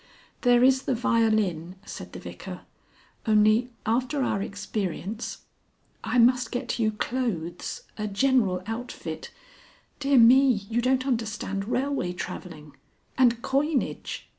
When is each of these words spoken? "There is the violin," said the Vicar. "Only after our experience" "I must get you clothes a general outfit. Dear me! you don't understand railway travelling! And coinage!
"There 0.41 0.63
is 0.63 0.81
the 0.81 0.95
violin," 0.95 1.75
said 1.85 2.13
the 2.13 2.19
Vicar. 2.19 2.61
"Only 3.27 3.69
after 3.85 4.23
our 4.23 4.41
experience" 4.41 5.43
"I 6.13 6.17
must 6.17 6.51
get 6.51 6.79
you 6.79 6.93
clothes 6.93 7.83
a 7.99 8.07
general 8.07 8.63
outfit. 8.65 9.29
Dear 9.99 10.17
me! 10.17 10.49
you 10.53 10.81
don't 10.81 11.05
understand 11.05 11.67
railway 11.69 12.13
travelling! 12.13 12.75
And 13.15 13.43
coinage! 13.43 14.27